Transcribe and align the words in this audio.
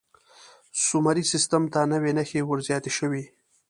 سومري 0.85 1.23
سیستم 1.31 1.63
ته 1.73 1.79
نوې 1.91 2.11
نښې 2.17 2.41
ور 2.45 2.59
زیاتې 2.67 2.91
شوې. 2.97 3.23